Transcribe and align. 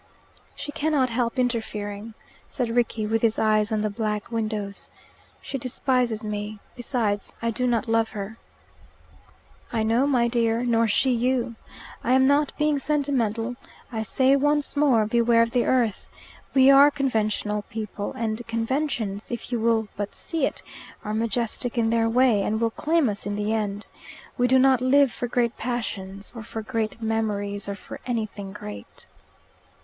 "She 0.55 0.71
cannot 0.71 1.11
help 1.11 1.37
interfering," 1.37 2.15
said 2.49 2.69
Rickie, 2.75 3.05
with 3.05 3.21
his 3.21 3.37
eyes 3.37 3.71
on 3.71 3.81
the 3.81 3.89
black 3.91 4.31
windows. 4.31 4.89
"She 5.43 5.59
despises 5.59 6.23
me. 6.23 6.57
Besides, 6.75 7.35
I 7.39 7.51
do 7.51 7.67
not 7.67 7.87
love 7.87 8.09
her." 8.09 8.37
"I 9.71 9.83
know, 9.83 10.07
my 10.07 10.27
dear. 10.27 10.63
Nor 10.65 10.87
she 10.87 11.11
you. 11.11 11.53
I 12.03 12.13
am 12.13 12.25
not 12.25 12.51
being 12.57 12.79
sentimental. 12.79 13.57
I 13.91 14.01
say 14.01 14.35
once 14.35 14.75
more, 14.75 15.05
beware 15.05 15.43
of 15.43 15.51
the 15.51 15.67
earth. 15.67 16.07
We 16.55 16.71
are 16.71 16.89
conventional 16.89 17.61
people, 17.69 18.11
and 18.13 18.41
conventions 18.47 19.29
if 19.29 19.51
you 19.51 19.59
will 19.59 19.87
but 19.95 20.15
see 20.15 20.47
it 20.47 20.63
are 21.05 21.13
majestic 21.13 21.77
in 21.77 21.91
their 21.91 22.09
way, 22.09 22.41
and 22.41 22.59
will 22.59 22.71
claim 22.71 23.07
us 23.07 23.27
in 23.27 23.35
the 23.35 23.53
end. 23.53 23.85
We 24.35 24.47
do 24.47 24.57
not 24.57 24.81
live 24.81 25.11
for 25.11 25.27
great 25.27 25.57
passions 25.59 26.33
or 26.35 26.41
for 26.41 26.63
great 26.63 27.03
memories, 27.03 27.69
or 27.69 27.75
for 27.75 27.99
anything 28.07 28.51
great." 28.51 29.05